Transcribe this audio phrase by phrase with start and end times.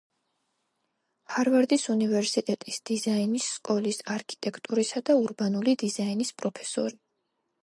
[1.33, 7.01] ჰარვარდის უნივერსიტეტის დიზაინის სკოლის არქიტექტურისა და ურბანული დიზაინის პროფესორი.